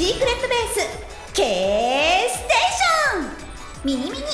[0.00, 1.42] シークレットベース K
[2.30, 3.84] ステーション。
[3.84, 4.24] ミニミニ。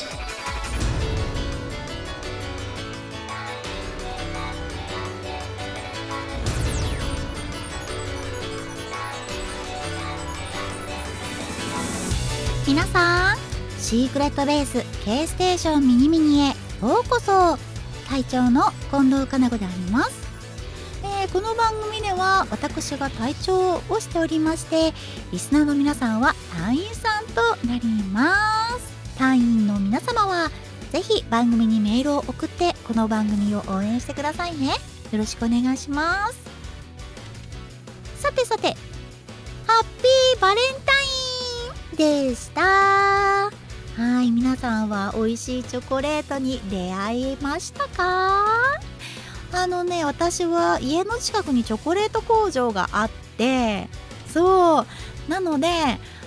[12.69, 13.37] 皆さん
[13.81, 16.53] シークレットベース K ステーションミニミニへよ
[17.05, 17.59] うこそ。
[18.09, 20.26] 隊長の近藤かな子であります、
[21.37, 24.95] この番組では私が隊長をしておりまして
[25.33, 29.19] リスナーの皆さんは隊員さんとなります。
[29.19, 30.51] 隊員の皆様は
[30.93, 34.69] ぜひ番組にメールを送ってこの番組を応援してくださいね。
[35.13, 36.39] よろしくお願いします。
[38.23, 38.69] さてさて
[39.67, 40.93] ハッピーバレンタ
[42.01, 42.63] インでした。
[42.63, 43.51] は
[44.23, 48.56] い皆さんは美味しいチョコレートに出会いましたか？
[49.57, 53.89] あのね私は家の近くにチョコレート工場があって
[54.29, 54.87] そう。
[55.31, 55.69] なので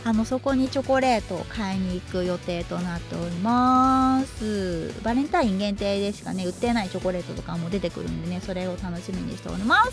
[0.03, 4.91] あのそこにチョコレートを買いに行く予定となっております。
[5.03, 6.45] バレンタイン限定でしかね。
[6.45, 9.91] 売ってないチョコレートとかも出てくるんでねそれを楽しみにしております。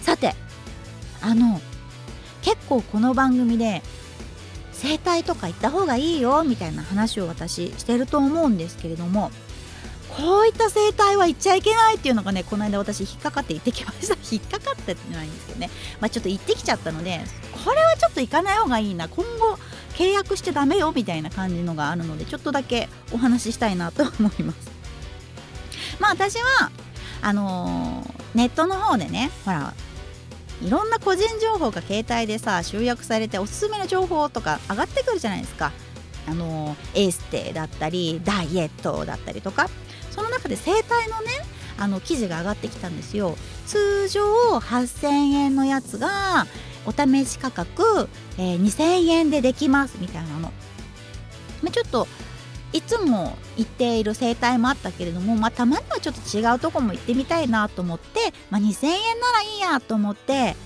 [0.00, 0.34] さて
[1.20, 1.60] あの
[2.40, 3.82] 結構この番組で
[4.72, 9.30] 整体とか行った方がいいよみたいな話を私してると思うんですけれども
[10.16, 14.16] こういった整体は行っちゃいけないっていうのがねこの間私引っかかって行ってきました。
[14.30, 15.70] 引っかかってってないんですけどね。
[16.00, 17.20] まあちょっと行ってきちゃったので
[17.64, 19.08] これはちょっと行かない方がいいな。
[19.08, 19.58] 今後
[19.94, 24.70] 契約してダメよみたいな感じのがあるのでちょっとだけお話ししたいなと思います。
[26.00, 26.70] まあ私は
[27.22, 29.74] あのーネットの方でねほら
[30.62, 35.72] いろんな個人情報が携帯でさ集約されておすすめの情報とか上がってくるじゃないですか。
[36.28, 39.68] あのエステだったりダイエットだったりとか。
[40.10, 41.30] その中で整体のね
[41.78, 43.36] あの記事が上がってきたんですよ。
[43.66, 44.22] 通常
[44.58, 46.46] 8000円のやつが
[46.86, 50.50] お試し価格、えー2000円でできますみたいなの、ま
[51.68, 52.06] あ、ちょっと
[52.72, 60.56] いつも行っている整体もあったけれども、まあ、たまにはちょっと違うとこも行ってみたいなと思って、まあ、2000円ならいいやと思って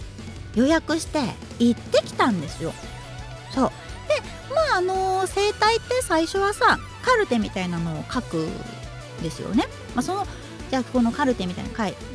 [0.54, 1.18] 予約して
[1.58, 2.72] 行ってきたんですよ。
[3.52, 3.70] そう。
[4.08, 8.48] でまああの整体って最初はさカルテみたいなのを書く
[9.22, 9.64] ですよね。
[9.94, 10.26] まあ、その
[10.70, 11.70] じゃあこのカルテみたいな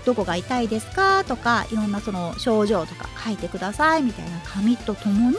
[0.05, 1.23] どこが痛いですか？
[1.23, 5.37] とかいろんなその症状とか書いてくださいみたいな紙とともに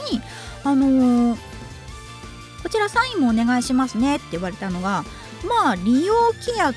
[0.64, 1.36] あのー
[2.62, 5.02] こちらサインもお願いしますねって言われたのが
[5.48, 6.76] まあ利用規約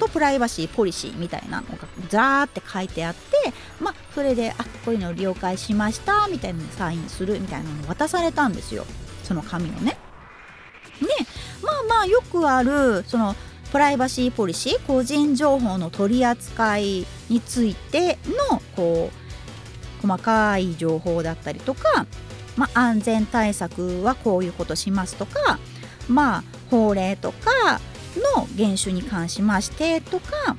[0.00, 3.20] とプライバシーポリシーみたいなのがザーって書いてあって
[3.80, 8.84] まあそれであこういうのを了解しましたみたいなサインするみたいなのを渡されたんですよ
[9.22, 9.96] その紙をね。
[11.00, 11.06] で
[11.62, 13.36] まあまあよくあるその
[13.74, 18.18] プライバシーポリシー個人情報の取り扱いについて
[18.52, 22.06] のこう細かい情報だったりとか
[22.56, 25.58] まあ、安全対策はこういうことしますとか、
[26.08, 27.80] まあ、法令とか
[28.36, 30.56] の厳守に関しましてとか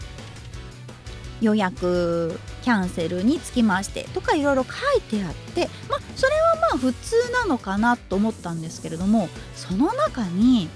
[1.40, 10.68] 予約キャンセルにつきましてとかいろいろ書いてあって、まあ、それはまあ普通なのかなと思ったんですけれどもその中に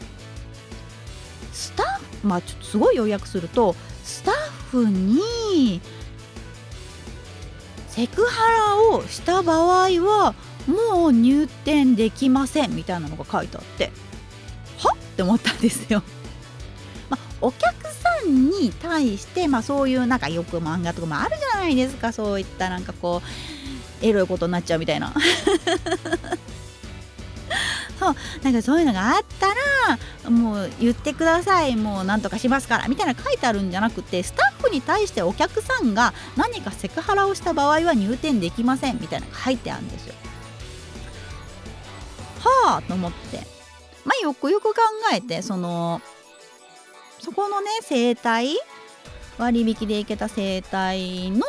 [1.52, 4.36] スタッフまあちょっとすごい要約するとスタッ
[4.70, 5.82] フに
[7.88, 10.36] セクハラをした場合は
[10.68, 13.92] もう入店できませんみたいなのが書いてあって
[14.78, 16.04] はって思ったんですよ。
[17.10, 23.22] まあ、お客さんに対して、まあ、そういうなんかよく漫画とかもあるじゃないですかそういったなんかこ
[24.02, 25.14] うエロいことになっちゃうみたいな。
[28.00, 29.56] そうなんかそういうのがあったら
[30.30, 40.16] もう言ってくださいもうなんとかしますからみたいな書いてあるんじゃなくてスタッフに対してお客さんが何かセクハラをした場合は入店できませんみたいな書いてあるんですよ。
[42.40, 43.40] はあと思って
[44.06, 44.80] まあよくよく考
[45.14, 46.02] えてその
[47.20, 48.58] そこのね整体
[49.38, 51.42] 割引で行けた整体の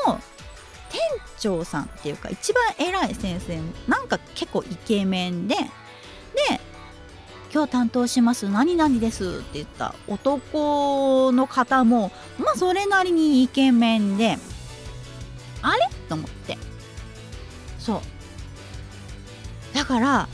[0.91, 1.01] 店
[1.39, 3.59] 長さんっていうか一番偉い先生
[3.89, 5.57] なんか結構イケメンで
[7.53, 8.49] 今日担当します。
[8.49, 14.39] 何々ですって言った男の方もまあそれなりにイケメンで
[15.63, 15.89] あれ？
[16.09, 16.57] と思って。
[17.79, 19.75] そう。
[19.75, 20.29] だから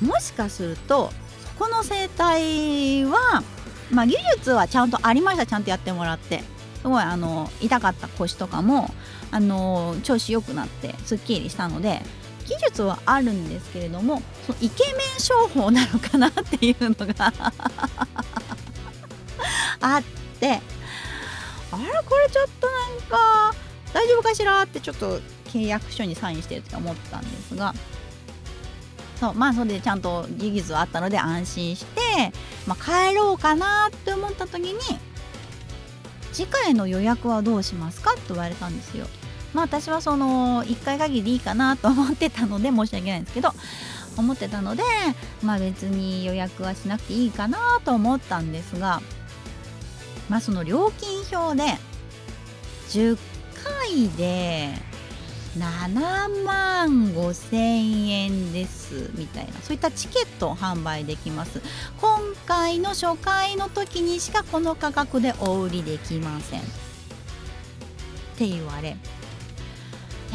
[0.00, 1.10] もしかすると
[1.46, 3.42] そこの整体は
[3.90, 5.46] まあ技術はちゃんとありました。
[5.46, 6.42] ちゃんとやってもらって。
[6.82, 8.92] すごいあの痛かった腰とかも
[9.30, 12.02] あの調子良くなってすっきりしたので
[12.44, 17.32] 技術はあるんですけれどもそのイケメン商法なのかなっていうのが
[19.80, 20.02] あっ
[20.38, 20.60] て
[21.70, 23.54] あれこれちょっとなんか
[23.92, 27.74] 大丈夫かしらってちょっと契約書にサインしてるって思ったんですが
[29.20, 32.00] そうまあそれでちゃんと事実はあったので安心して、
[32.66, 34.78] まあ、帰ろうかなって思った時に
[36.32, 39.06] 次回の予約はどうしますかって言われたんですよ。
[39.54, 43.50] まあ私はその1回限りでいいかなと思ってたので申し訳ないんですけど
[44.16, 44.82] 思ってたので
[45.42, 49.00] まあ別に予約はしなくていいかなと思ったんですが
[50.28, 51.78] まあその料金表で
[52.90, 53.16] 10
[53.62, 54.70] 回で
[55.58, 61.60] 7万5千円ですみたいなそういったチケットを販売できます。
[62.00, 66.60] 今回の初回の時にしかこの価格でお売りできません。
[66.60, 66.62] っ
[68.36, 68.96] て言われ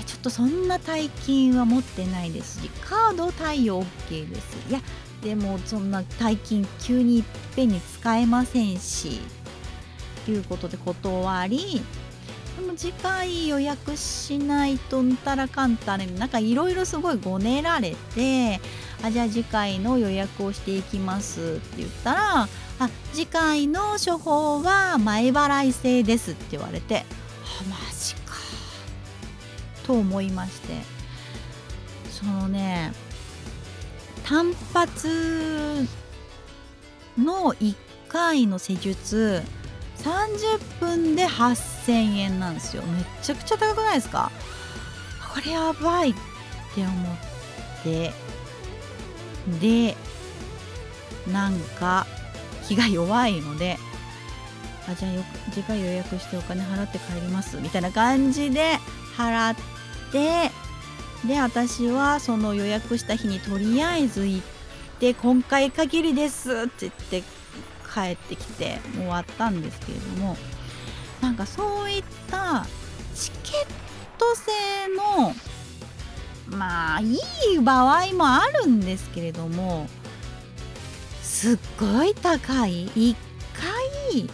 [0.10, 4.58] ちょっとそんな大金は持ってないですしカード対応 OK です。
[4.68, 4.82] いや
[5.22, 7.24] でもそんな大金急にいっ
[7.56, 9.22] ぺんに使えませんし
[10.26, 11.82] ということで断り
[12.58, 18.60] でも次回予約しないとんたらかんたらなんかいろいろすごいごねられて
[19.04, 22.50] あじゃあ次回の予約をしていきますって言ったらあ
[23.14, 27.89] 次回の処方は前払い制ですって言われてあマジか
[29.90, 30.84] と思いまして。
[32.12, 32.94] そのね
[34.24, 35.88] 単発
[37.18, 37.76] の1
[38.08, 39.42] 回の施術
[39.98, 42.84] 30分で8000円なんですよ。
[42.84, 44.32] めちゃくちゃ高くないですか？
[45.34, 46.14] これやばいっ
[46.76, 47.18] て思っ
[47.84, 48.12] て。
[49.60, 49.96] で
[51.32, 52.06] なんか
[52.68, 53.80] 気が弱いので
[54.88, 57.58] あじゃあよ次回予約してお金払って帰ります。
[57.58, 58.78] みたいな感じで
[59.18, 59.56] 払っ
[60.12, 60.52] て
[61.26, 64.42] で私はその予約した日にとりあえず行っ
[65.00, 67.24] て今回限りですって言って
[67.94, 70.38] 帰ってきて終わったんですけれども
[71.22, 72.66] なんかそういった
[73.16, 73.68] チケッ
[74.18, 74.52] ト制
[74.96, 75.34] の
[76.58, 77.16] まあい
[77.56, 79.88] い場合もあるんですけれども
[81.22, 82.88] すっごい高い。
[82.88, 83.16] 1
[83.54, 84.30] 回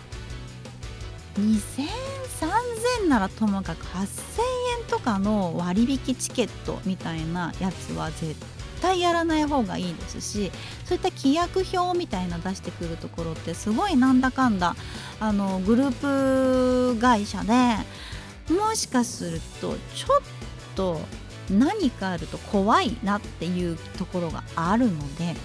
[1.40, 8.36] 20003000ならともかく8000円とかの割引チケットみたいなやつは絶
[8.82, 10.52] 対やらない方がいいですし
[10.86, 14.76] そういった規約表みたいな出してくるところってすごいなんだかんだ
[15.20, 17.54] あのグループ会社で
[18.54, 20.22] もしかするとちょっ
[20.76, 21.00] と
[21.50, 25.36] 何かあると怖いなっていうところがあるので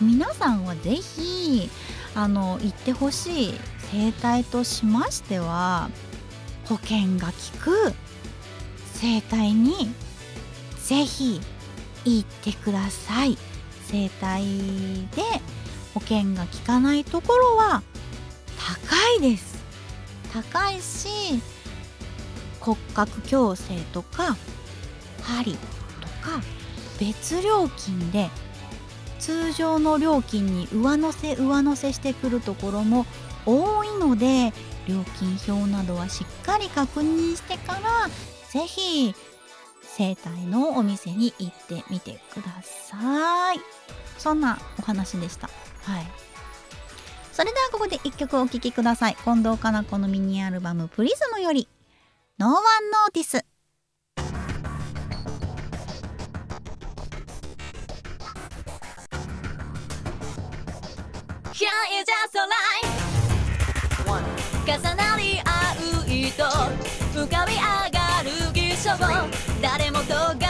[0.00, 1.70] 皆さんは是非
[2.14, 3.54] あの行ってほしい
[3.92, 5.90] 生態としましては
[6.64, 7.94] 保険が効く
[8.96, 9.92] 生態に
[10.82, 11.40] 是非
[12.04, 13.36] 行ってください。
[13.86, 14.42] 整体
[15.14, 15.22] で
[15.94, 17.82] 保険が効かないところは
[18.58, 19.56] 高いです。
[20.32, 21.40] 高いし
[22.60, 24.36] 骨格矯正とか
[25.22, 25.58] 針と
[26.20, 26.40] か
[26.98, 28.28] 別料金で
[29.18, 33.06] 通常の料金に上乗せ上乗せしてくるところも
[33.44, 34.52] 多いので
[34.88, 37.80] 料金表などはしっかり確認してから
[38.56, 39.14] 是非
[39.82, 43.60] 生態のお店に行ってみてください。
[44.18, 45.48] そんなお話でした。
[45.82, 46.06] はい。
[47.32, 49.16] それではここで1曲お聴きください。
[49.16, 51.68] 近藤かな子のミニアルバム「プリズム」より
[52.38, 53.44] 「ノーワンノーティス」
[64.66, 65.50] 重なり合
[66.04, 66.42] う糸
[67.14, 67.85] 浮かび上が
[69.60, 70.45] 誰も動画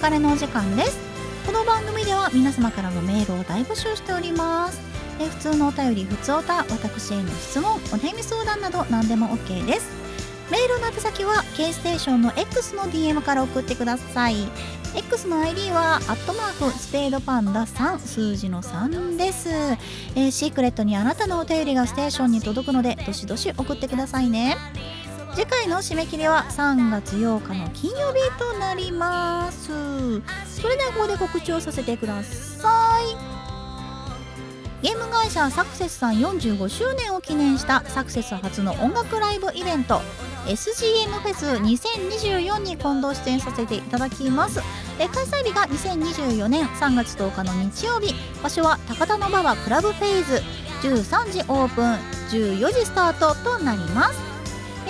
[0.00, 0.98] 別れのお時間です。
[1.44, 4.80] この番組では皆様からのメールを大募集しております。
[5.20, 9.90] え普通のお便り普通おた私への質問お悩み相談など何でも OK です。
[10.50, 14.36] メールの宛先は K ステーションの X の DM から送ってください。
[14.96, 24.56] X の ID はアットマークスペードパンダ3数字の3です、えーシークレットにあなたのお便りがステーションに届くのでどしどし送ってくださいね。
[25.34, 29.70] 次回の締め切りは3月8日の金曜日となります。
[30.46, 33.40] それではここで告知をさせてください。
[34.82, 40.00] ゲーム会社サクセスさん45周年を記念したサクセス初の音楽ライブイベント
[40.46, 44.60] SGM フェス2024に今度出演させていただきます。
[44.98, 48.14] え開催日が2024年3月10日の日曜日。
[48.42, 50.42] 場所は高田馬場クラブフェイズ。
[50.82, 51.84] 13時オープン。
[52.30, 54.29] 14時スタートとなります。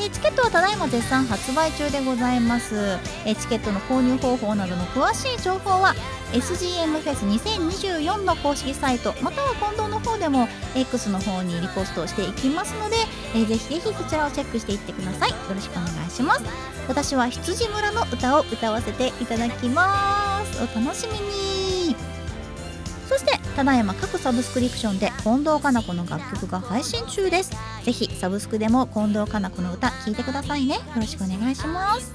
[0.00, 5.94] えーチケットはただいま絶賛発売中でございます、えーチケットの購入方法などの詳しい情報は
[6.32, 12.96] SGM フェス2024の公式サイトまたは近藤の方でも X の方にリポストをしていきますので、
[13.34, 15.30] えーぜひぜひそちらをチェックしていってください。
[15.30, 16.44] よろしくお願いします。
[16.88, 20.62] 私は羊村の歌を歌わせていただきます。
[20.62, 21.96] お楽しみに。
[23.08, 27.50] そしてただいま各サブスクリプションで近藤かな子の楽曲が配信中です。
[27.84, 30.76] ぜひサブスクでも近藤かな子の歌聴いてくださいね。
[30.76, 32.14] よろしくお願いします。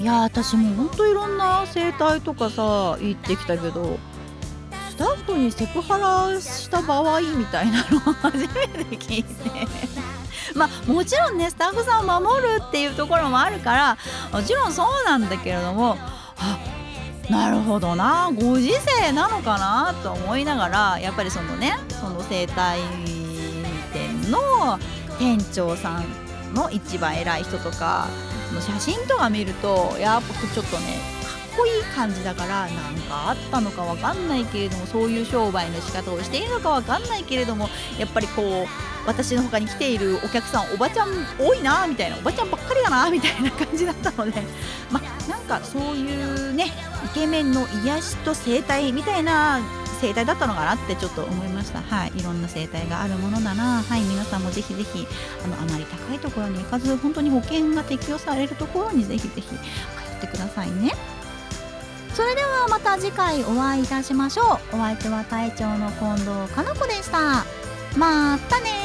[0.00, 3.96] いやー私もほんといろんな整体とかさ行ってきたけど
[4.90, 9.30] スタッフにセクハラした場合みたいなのを初めて聞いて。
[10.58, 13.98] まあもちろんねスタッフさんを守るっていうところもあるから
[14.32, 15.96] もちろんそうなんだけれども
[16.38, 16.71] あ
[17.30, 18.30] なるほどな。
[18.34, 22.80] ご時世なのかなと思いながらやっぱりそのねその整体
[23.92, 24.78] 店の
[25.18, 26.04] 店長さん
[26.54, 28.08] の一番偉い人とか
[28.52, 32.68] の写真とか見るとやっぱちょっとねかっこいい感じだからなん
[33.08, 38.66] かあったのかわかんないけれどもそういう商売の仕方をしているのかわかんないけれどもやっぱりこう
[39.06, 44.42] 私の他に来ているお客さんおばちゃん多いなみたいなおばちゃんばっかりだなみたいな感じだったので
[44.90, 46.66] まあなんかそういうね
[47.04, 49.60] イケメンの癒しと整体みたいな
[50.00, 51.80] 整体だったのかなってちょっと思いました。
[51.80, 52.12] はい。
[52.16, 53.82] いろんな整体があるものだな。
[53.82, 54.02] はい。
[54.02, 55.06] 皆さんもぜひぜひ
[55.44, 60.92] あのあまり高いところに行かず本当に保険が適用されるところにぜひぜひ通ってくださいね。
[62.14, 64.76] それではまた次回お会いいたしましょう。
[64.76, 67.44] お相手は隊長の近藤かな子でした。
[67.96, 68.81] またね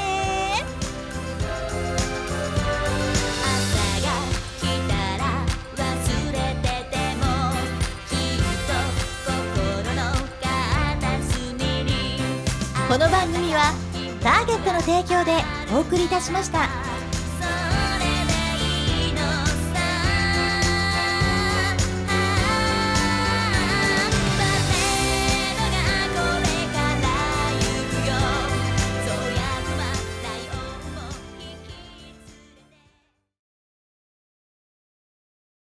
[12.88, 13.74] この番組は
[14.22, 15.34] ターゲットの提供で
[15.76, 16.87] お送りいたしました。